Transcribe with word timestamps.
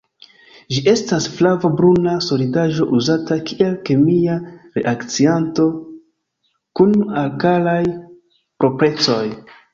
Ĝi 0.75 0.77
estas 0.91 1.25
flavo-bruna 1.33 2.13
solidaĵo 2.27 2.87
uzata 2.99 3.37
kiel 3.51 3.75
kemia 3.91 4.39
reakcianto 4.79 5.67
kun 6.81 6.99
alkalaj 7.25 7.79
proprecoj. 8.65 9.23